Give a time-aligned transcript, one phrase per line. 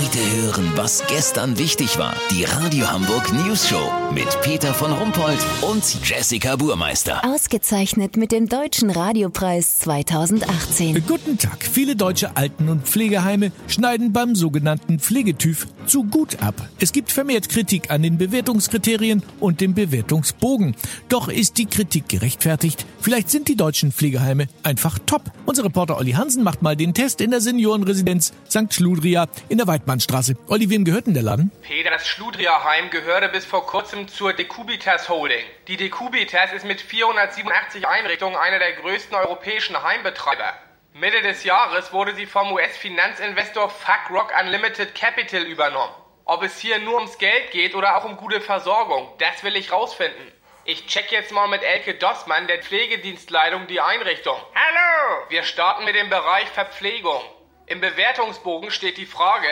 [0.00, 2.14] Heute hören, was gestern wichtig war.
[2.30, 7.22] Die Radio Hamburg News Show mit Peter von Rumpold und Jessica Burmeister.
[7.22, 11.04] Ausgezeichnet mit dem Deutschen Radiopreis 2018.
[11.06, 11.62] Guten Tag.
[11.70, 16.54] Viele deutsche Alten- und Pflegeheime schneiden beim sogenannten Pflegetüv zu gut ab.
[16.78, 20.76] Es gibt vermehrt Kritik an den Bewertungskriterien und dem Bewertungsbogen.
[21.08, 22.86] Doch ist die Kritik gerechtfertigt?
[23.00, 25.22] Vielleicht sind die deutschen Pflegeheime einfach top.
[25.46, 28.72] Unser Reporter Olli Hansen macht mal den Test in der Seniorenresidenz St.
[28.72, 30.36] Schludria in der Weidmannstraße.
[30.46, 31.50] Olli, wem gehört denn der Laden?
[31.62, 35.44] Peter, das Schludria-Heim gehörte bis vor kurzem zur Decubitas Holding.
[35.66, 40.54] Die Decubitas ist mit 487 Einrichtungen einer der größten europäischen Heimbetreiber.
[40.92, 45.94] Mitte des Jahres wurde sie vom US-Finanzinvestor Fuck Rock Unlimited Capital übernommen.
[46.24, 49.70] Ob es hier nur ums Geld geht oder auch um gute Versorgung, das will ich
[49.70, 50.32] rausfinden.
[50.64, 54.36] Ich check jetzt mal mit Elke Dossmann, der Pflegedienstleitung, die Einrichtung.
[54.52, 55.26] Hallo!
[55.28, 57.22] Wir starten mit dem Bereich Verpflegung.
[57.66, 59.48] Im Bewertungsbogen steht die Frage,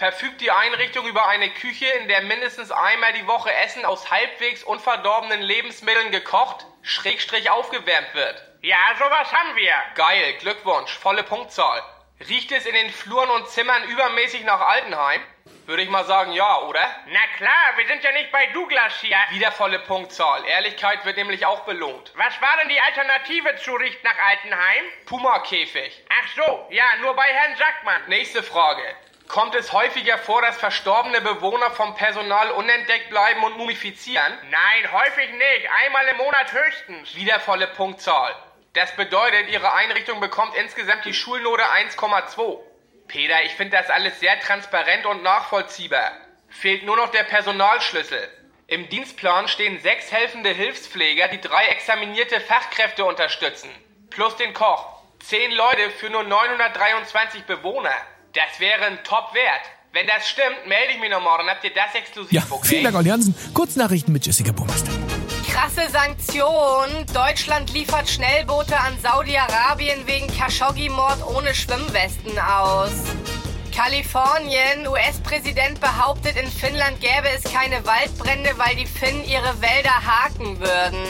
[0.00, 4.64] verfügt die Einrichtung über eine Küche, in der mindestens einmal die Woche Essen aus halbwegs
[4.64, 8.42] unverdorbenen Lebensmitteln gekocht, schrägstrich aufgewärmt wird?
[8.62, 9.74] Ja, sowas haben wir.
[9.96, 11.82] Geil, Glückwunsch, volle Punktzahl.
[12.30, 15.20] Riecht es in den Fluren und Zimmern übermäßig nach Altenheim?
[15.66, 16.96] Würde ich mal sagen, ja, oder?
[17.08, 19.18] Na klar, wir sind ja nicht bei Douglas hier.
[19.32, 20.46] Wieder volle Punktzahl.
[20.46, 22.12] Ehrlichkeit wird nämlich auch belohnt.
[22.16, 24.84] Was war denn die Alternative zu Riecht nach Altenheim?
[25.04, 26.02] Puma-Käfig.
[26.08, 28.00] Ach so, ja, nur bei Herrn Sackmann.
[28.06, 28.82] Nächste Frage.
[29.30, 34.36] Kommt es häufiger vor, dass verstorbene Bewohner vom Personal unentdeckt bleiben und mumifizieren?
[34.50, 35.70] Nein, häufig nicht.
[35.84, 37.14] Einmal im Monat höchstens.
[37.14, 38.34] Wieder volle Punktzahl.
[38.72, 42.58] Das bedeutet, Ihre Einrichtung bekommt insgesamt die Schulnote 1,2.
[43.06, 46.10] Peter, ich finde das alles sehr transparent und nachvollziehbar.
[46.48, 48.28] Fehlt nur noch der Personalschlüssel.
[48.66, 53.70] Im Dienstplan stehen sechs helfende Hilfspfleger, die drei examinierte Fachkräfte unterstützen.
[54.10, 55.04] Plus den Koch.
[55.20, 57.94] Zehn Leute für nur 923 Bewohner.
[58.32, 59.62] Das wäre ein Top-Wert.
[59.92, 61.48] Wenn das stimmt, melde ich mich noch morgen.
[61.48, 62.66] Habt ihr das exklusiv, Ja, okay?
[62.68, 63.34] vielen Dank, Olli Hansen.
[63.54, 64.92] Kurznachrichten mit Jessica Burmeister.
[65.50, 67.06] Krasse Sanktion.
[67.12, 72.92] Deutschland liefert Schnellboote an Saudi-Arabien wegen Khashoggi-Mord ohne Schwimmwesten aus.
[73.74, 74.86] Kalifornien.
[74.86, 81.04] US-Präsident behauptet, in Finnland gäbe es keine Waldbrände, weil die Finnen ihre Wälder haken würden.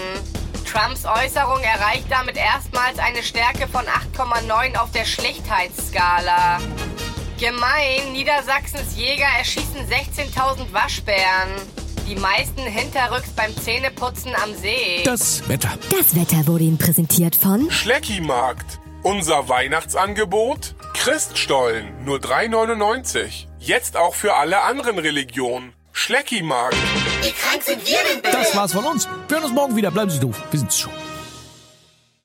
[0.71, 6.61] Trumps Äußerung erreicht damit erstmals eine Stärke von 8,9 auf der Schlichtheitsskala.
[7.41, 11.49] Gemein, Niedersachsens Jäger erschießen 16.000 Waschbären.
[12.07, 15.03] Die meisten hinterrücks beim Zähneputzen am See.
[15.05, 15.71] Das Wetter.
[15.91, 18.79] Das Wetter wurde Ihnen präsentiert von Schleckimarkt.
[19.03, 20.75] Unser Weihnachtsangebot?
[20.93, 23.47] Christstollen, nur 3,99.
[23.59, 25.73] Jetzt auch für alle anderen Religionen.
[25.93, 26.77] Schleckimarkt.
[28.33, 29.09] Das war's von uns.
[29.29, 29.91] Wir hören uns morgen wieder.
[29.91, 30.37] Bleiben Sie doof.
[30.51, 30.93] Wir sind's schon.